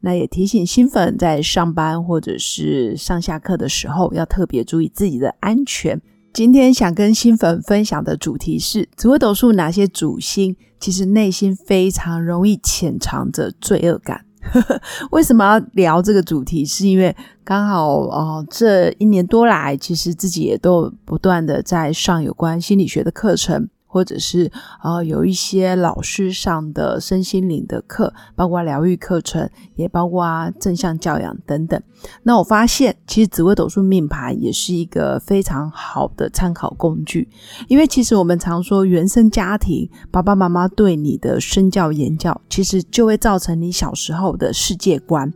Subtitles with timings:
[0.00, 6.00] 那也提醒新粉在上班或者是上下课的时候，要特别注意自己的安全。
[6.32, 14.24] 今天想跟新粉分享的主题是紫微斗数哪些主星其实内心非常容易潜藏着罪恶感。
[15.10, 16.64] 为什么要聊这个主题？
[16.64, 23.68] 是因为刚好哦，这一年多来，其实自己也都不断的在上有关心理学的课程。
[23.90, 31.82] 或者是啊，有一些老师上的身心灵的课，包括疗愈课程，也包括正向教养等等。
[32.22, 37.28] 那我发现，其实紫微斗数命盘也是一个非常好的参考工具。
[37.66, 45.30] 因为其实我们常说，原生家庭爸爸妈妈对你的身教言教，其实就会造成你小时候的世界观。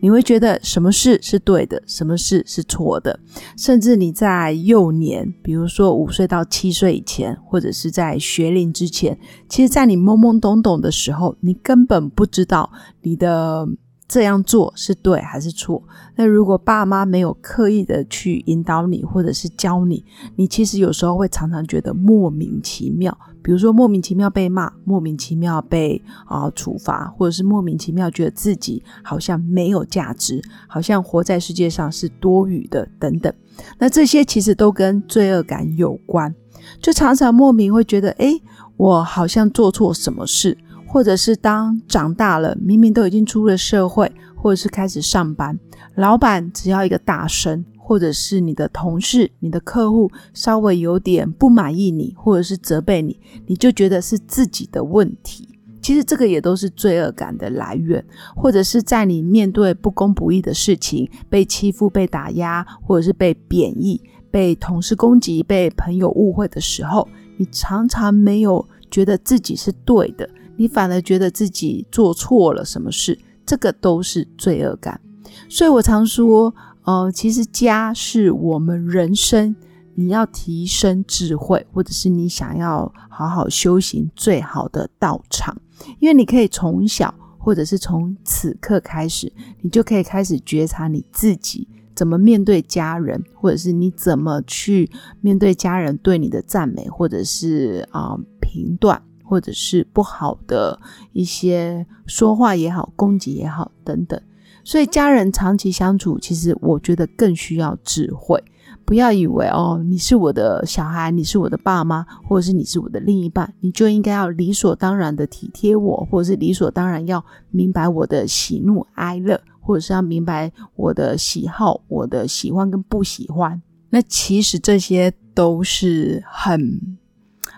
[0.00, 3.18] 你会觉得什么事是对的，什么事是错的，
[3.56, 13.68] 甚至你在幼年，比如说五岁到七岁以前，或者是在在学龄之前，其实，在你懵懵懂懂的时候，你根本不知道你的
[14.08, 15.82] 这样做是对还是错。
[16.16, 20.02] 那如果爸妈没有刻意的去引导你，或者是教你，
[20.36, 23.14] 你其实有时候会常常觉得莫名其妙。
[23.42, 33.30] 比如说，莫名其妙被骂，莫名其妙被啊处罚，或者是莫名其妙觉得自己好像没有价值，好像活在世界上是多余的等等。
[33.78, 36.34] 那这些其实都跟罪恶感有关。
[36.80, 38.40] 就常常莫名会觉得，哎，
[38.76, 45.58] 我好像做错什么事，或者是当长大了，明明都已经出了社会，或者是开始上班，
[45.94, 55.46] 老板只要一个大声，或者是你的同事、你的客户稍微有点不满意你，或者是责备你，你就觉得是自己的问题。
[55.82, 58.04] 其实这个也都是罪恶感的来源，
[58.36, 64.02] 或者是在你面对不公不义的事情，被欺负、被打压，或者是被贬义。
[64.30, 75.00] 被同事攻击、被朋友误会的时候，你常常没有觉得自己是对的，你反而觉得自己做错了什么事，这个都是罪恶感。
[75.48, 76.54] 所以我常说，
[76.84, 79.54] 呃，其实家是我们人生
[79.94, 85.56] 你要提升智慧，或者是你想要好好修行最好的道场，
[85.98, 91.68] 因为你可以从小，或者是从此刻开始，你就可以开始觉察你自己。
[92.00, 94.90] 怎么面对家人，或者是你怎么去
[95.20, 100.80] 面对家人对你的赞美，或者是啊评断，或者是不好的
[101.12, 104.18] 一些说话也好，攻击也好等等。
[104.64, 108.42] 所以家人长期相处，其实我觉得更需要智慧。
[108.86, 119.38] 不要以为哦，你是我的小孩，你是我的爸妈，或者是你是我的另一半，你就应该要理所当然的体贴我，或者是理所当然要明白我的喜怒哀乐。
[119.60, 123.60] 或者是要明白我的喜好、我的喜欢跟不喜欢，
[123.90, 126.98] 那其实这些都是很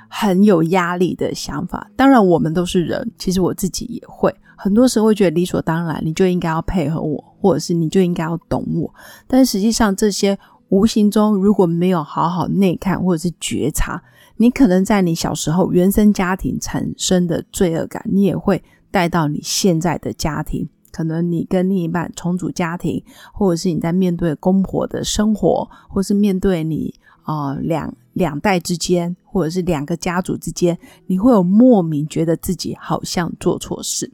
[0.08, 1.90] 很有压力的想法。
[1.96, 8.92] 当然，我们都是人，其实我自己也会很多时候会觉得理所当然，你就应该要配合我，或者是你就应该要懂我。
[9.26, 10.38] 但实际上，这些
[10.68, 14.02] 无形中如果没有好好内看或者是觉察，
[14.36, 20.68] 你可能在你小时候原生家庭产生的罪恶感，你也会带到你现在的家庭。
[20.92, 34.12] 可能你跟另一半重组家庭，或者是你在面对公婆的生活，或是面对你啊两两代之间，或者是两个家族之间，你会有莫名觉得自己好像做错事。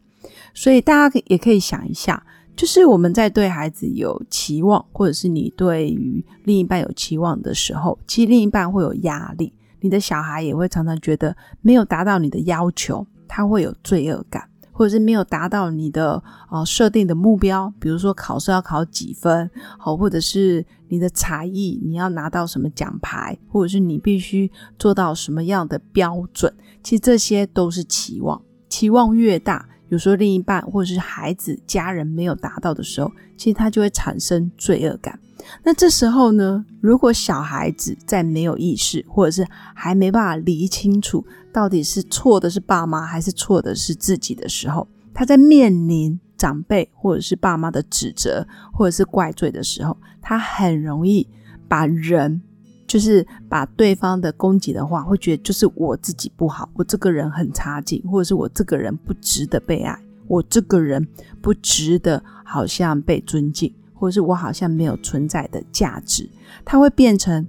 [0.54, 2.24] 所以大家也可以想一下，
[2.54, 14.47] 就是我们在对孩子有期望，或者是你对于另一半有期望的时候，其实另一半会有压力，你的小孩也会常常觉得没有达到你的要求，他会有罪恶感。
[14.78, 24.48] 或者是没有达到你的啊设定的目标，比如说考试要考几分，好，或者是你的才艺你要拿到什么奖牌，或者是你必须
[24.78, 28.40] 做到什么样的标准，其实这些都是期望。
[28.68, 35.18] 期望越大，有时候另一半或者是孩子、家人没有达到的时候，其实他就会产生罪恶感。
[35.62, 51.26] 那这时候呢，如果小孩子在没有意识，或者是还没办法理清楚到底是错的是爸妈还是错的是自己的时候，他在面临长辈或者是爸妈的指责或者是怪罪的时候，他很容易
[51.68, 52.42] 把人
[52.86, 61.06] 就是把对方的攻击的话，会觉得就是我自己不好，我这个人很差劲，或者是我这个人不值得被爱，我这个人
[61.42, 63.72] 不值得好像被尊敬。
[63.98, 66.28] 或者是我好像没有存在的价值，
[66.64, 67.46] 他会变成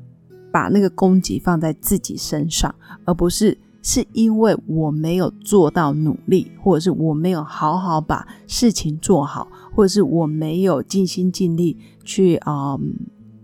[0.52, 2.74] 把那个攻击放在自己身上，
[3.06, 12.78] 而不是是因为我没有做到努力，或者是我没有好好把事情做好，或者是我没有尽心尽力去啊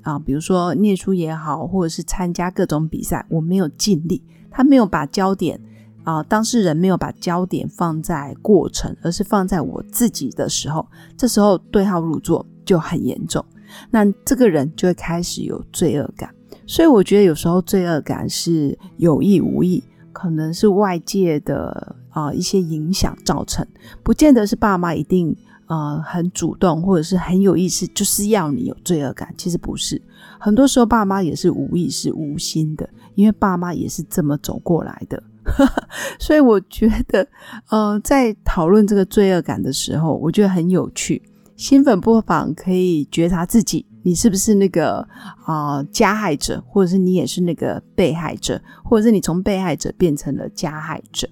[0.01, 5.61] 啊，比如说念书也好，或者是参加各种比赛，我没有尽力，他没有把焦点。
[6.03, 10.87] 啊，当事人没有把焦点放在过程，而是放在我自己的时候，
[11.17, 13.43] 这时候对号入座就很严重。
[13.91, 16.33] 那这个人就会开始有罪恶感。
[16.67, 23.65] 所以我觉得有时候罪恶感是有意无意，可能是外界的啊一些影响造成，
[24.01, 25.35] 不见得是爸妈一定
[25.67, 29.31] 呃很主动或者是很有意识，就是要你有罪恶感。
[29.37, 30.01] 其实不是，
[30.39, 35.21] 很多时候爸妈也是无意识、无心的，因为爸妈也是这么走过来的。
[36.19, 37.27] 所以我觉得，
[37.69, 41.21] 呃，在讨论这个罪恶感的时候，我觉得很有趣。
[41.55, 45.07] 新粉不妨可以觉察自己，你是不是那个
[45.45, 51.27] 啊加害者，或者是你也是那个被害者，或者是你从被害者变成了加害者。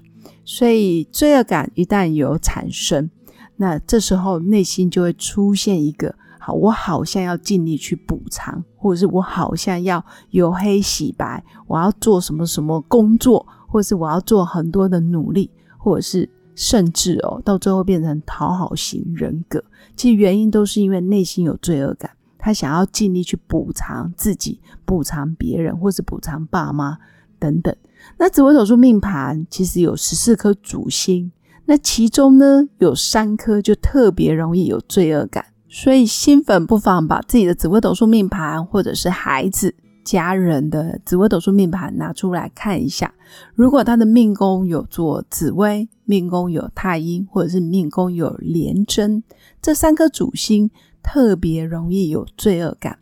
[0.46, 3.10] 所以罪恶感一旦有产生，
[3.58, 6.16] 那这时候内心就会出现一个。
[6.40, 19.64] 好，我好像要尽力去补偿，或者是我好像要由黑洗白，我要做什么什么工作，或者是我要做很多的努力，或者是甚至哦，到最后变成讨好型人格。
[19.96, 26.98] 其实原因都是因为内心有罪恶感，他想要尽力去补偿自己、补偿别人，或是补偿爸妈
[27.40, 27.76] 等等。
[28.18, 31.32] 那紫微斗数命盘其实有十四颗主星，
[31.66, 35.46] 那其中呢有三颗就特别容易有罪恶感。
[35.70, 39.74] 所以新粉不妨把自己的紫微斗数命盘，或者是孩子、
[40.04, 43.14] 家人的紫微斗数命盘拿出来看一下。
[43.56, 49.24] 如果他的命宫有做紫微，命宫有太阴，或者是命宫有廉贞，
[49.62, 50.70] 这三颗主星
[51.02, 53.00] 特别容易有罪恶感。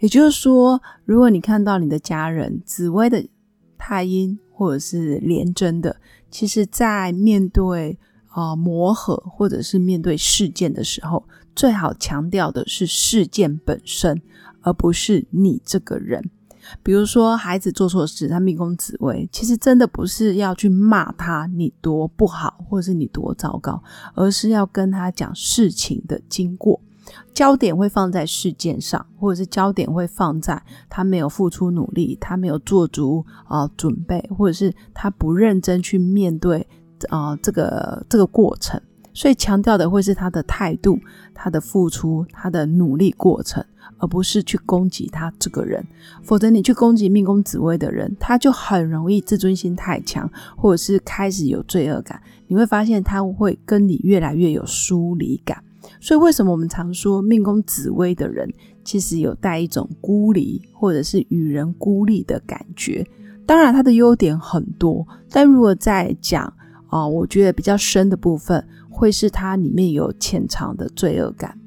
[0.00, 3.26] 也就是说，如果你看到你的家人紫微的
[3.78, 5.96] 太阴或者是廉贞的，
[6.30, 7.98] 其实在面对
[8.28, 11.24] 啊磨合或者是面对事件的时候，
[11.56, 14.20] 最好强调的是事件本身，
[14.60, 16.30] 而不是你这个人。
[16.82, 23.82] 比如说，孩子做错事，他命宫紫薇，其实真的不是要去骂他你多不好，或者是你多糟糕，
[24.14, 26.80] 而是要跟他讲事情的经过。
[27.34, 36.64] 焦点会放在事件上，或者是焦点会放在他没有付出努力，他没有做足啊准备，或者是他不认真去面对
[37.08, 38.80] 啊这个这个过程。
[39.12, 40.96] 所以强调的会是他的态度、
[41.34, 43.64] 他的付出、他的努力过程，
[43.98, 45.84] 而不是去攻击他这个人。
[46.22, 52.20] 否则，你去攻击命宫紫薇的人，他就很容易自尊心太强，或者是开始有罪恶感。
[52.46, 55.62] 你会发现他会跟你越来越有疏离感。
[56.00, 58.48] 所以，为什么我们常说命宫紫薇的人
[58.84, 63.06] 其实有带一种孤立，或者是与人孤立的感觉？
[63.46, 66.52] 当然，他的优点很多，但如果在讲
[66.88, 68.66] 啊，我觉得比较深的部分。
[68.92, 71.58] 会是他里面有潜藏的罪恶感。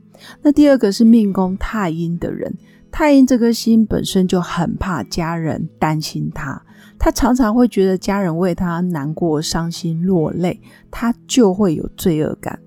[0.41, 2.55] 那第二个是命宫太阴的人，
[2.91, 6.61] 太阴这颗心本身就很怕家人担心他，
[6.99, 10.59] 他常常会觉得家人为他难过、伤心、落泪，
[10.91, 12.59] 他就会有罪恶感。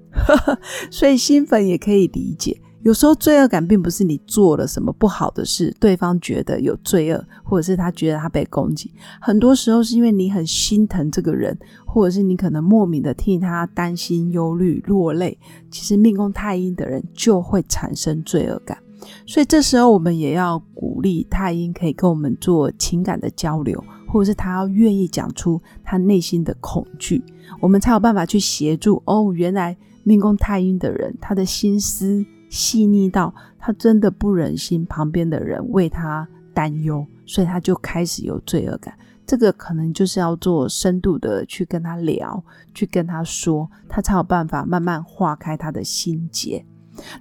[0.90, 2.60] 所以新粉也可以理解。
[2.86, 8.94] 有时候罪恶感并不是你做了什么不好的事，对方觉得有罪恶，或者是他觉得他被攻击。
[9.20, 15.36] 很多时候是因为你很心疼这个人，或者是你可能莫名的替他担心、忧虑、落泪。
[15.68, 18.78] 其实命宫太阴的人就会产生罪恶感，
[19.26, 27.20] 所以这时候我们也要鼓励太阴可以跟我们做情感的交流，或者是他要愿意讲出他内心的恐惧，
[27.60, 29.02] 我们才有办法去协助。
[29.06, 32.24] 哦，原来命宫太阴的人他的心思。
[32.56, 38.96] 细腻到他真的不忍心旁边的人为他担忧，所以他就开始有罪恶感。
[39.26, 46.64] 这个可能就是要做深度的去跟他聊，去跟他说，他才有办法慢慢化开他的心结。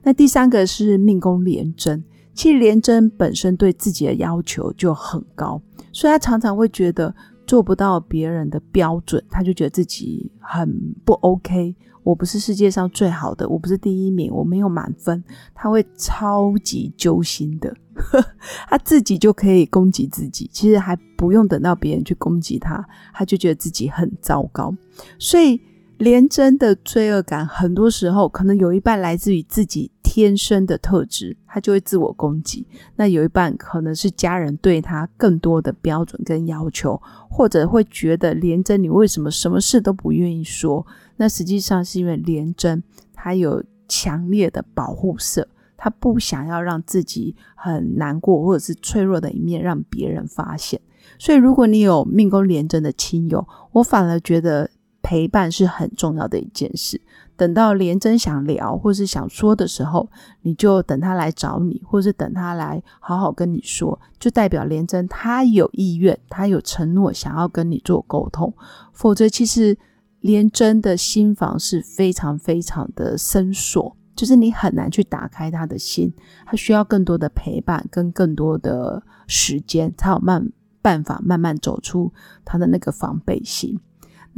[0.03, 5.61] 那第三个是命宫廉贞，其实廉贞本身对自己的要求就很高，
[5.91, 7.13] 所以他常常会觉得
[7.45, 11.75] 做不到别人的标准，他就觉得自己很不 OK。
[12.03, 15.23] 我不是世界上最好的，我不是第一名，我没有满分，
[15.55, 17.75] 他会超级揪心的，
[18.69, 24.71] 他自己就可以攻击自己，其实还不用等到别人去攻击他，他就觉得自己很糟糕，
[25.17, 25.59] 所以
[25.97, 29.91] 连真的罪恶感，很多时候可能有一半来自于自己。
[30.15, 32.65] 天生的特质，他就会自我攻击。
[32.95, 40.87] 那有一半可能是家人对他更多的标准跟要求，或者会觉得廉贞你为什么什么事都不愿意说？
[41.17, 42.81] 那实际上是因为廉贞
[43.13, 45.49] 他有强烈的保护色。
[45.75, 50.79] 他不想要让自己很难过或者是脆弱的一面让别人发现。
[51.19, 54.69] 所以，如果你有命宫廉贞的亲友，我反而觉得
[55.01, 57.01] 陪伴是很重要的一件事。
[57.37, 60.09] 等到连真想聊或是想说的时候，
[60.41, 68.53] 你就等他来找你，或是等他来好好跟你说，就代表连真他有意愿，他有承诺想要跟你做沟通。
[68.93, 69.77] 否则，其实
[70.21, 76.13] 连真的心房是非常非常的深锁，就是你很难去打开他的心，
[76.45, 80.49] 他需要更多的陪伴跟更多的时间，才有慢
[80.81, 82.13] 办法慢慢走出
[82.45, 83.79] 他的那个防备心。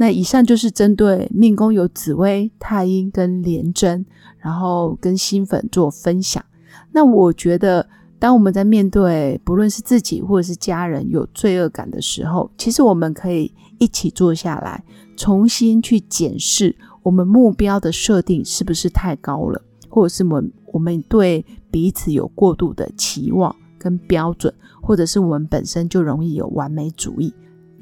[0.00, 4.06] 那以上就是针对命宫有紫薇、太阴跟廉贞，
[4.38, 6.42] 然后跟新粉做分享。
[6.92, 7.86] 那我觉得，
[8.18, 14.84] 当我们在面对不论是自己或者是家人有罪恶感的时候，其实我们可以一起坐下来，
[15.16, 27.34] 重新去检视我们目标的设定是不是太高了，或者是我们我们对彼此有过度的期望跟标准，或者是我们本身就容易有完美主义。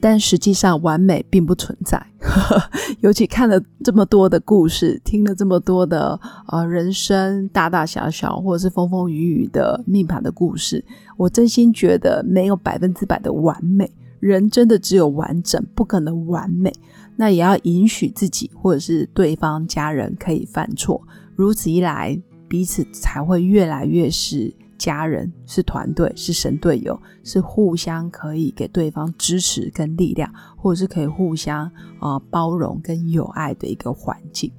[0.08, 2.00] 但实际上，完美并不存在。
[3.02, 10.84] 尤其看了这么多的故事，听了这么多的呃人生大大小小或者是风风雨雨的命盘的故事，
[11.16, 13.92] 我真心觉得没有百分之百的完美。
[14.20, 16.72] 人真的只有完整，不可能完美。
[17.16, 21.02] 那也要允许自己或者是对方家人可以犯错，
[21.34, 24.54] 如此一来，彼此才会越来越是。
[24.78, 34.50] 家人是团队，是神队友，是互相可以给对方支持跟力量，或者是可以互相啊包容跟友爱的一个环境。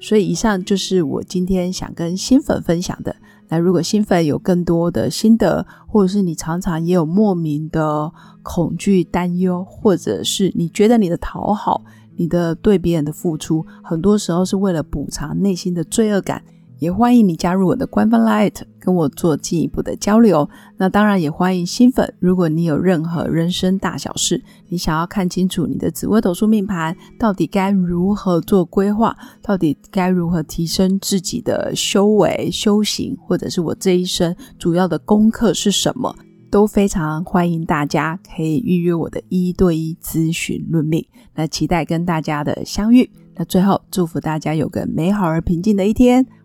[0.00, 3.14] 所以以上就是我今天想跟新粉分享的。
[3.48, 8.10] 那如果新粉有更多的心得，或者是你常常也有莫名的
[8.42, 11.84] 恐惧、担忧，或者是你觉得你的讨好、
[12.16, 16.42] 你的对别人的付出，很多时候是为了补偿内心的罪恶感。
[16.78, 20.48] 也欢迎你加入我的官方 Light，跟我做进一步的交流。
[20.76, 36.14] 那当然也欢迎新粉，如果你有任何人生大小事，你想要看清楚你的紫微斗数命盘到底该如何做规划，到底该如何提升自己的修为修行，或者是我这一生主要的功课是什么，
[36.50, 41.06] 都非常欢迎大家可以预约我的一对一咨询论命。
[41.34, 43.10] 那期待跟大家的相遇。
[43.36, 46.24] 那最后祝福大家有个美好而平静的一天。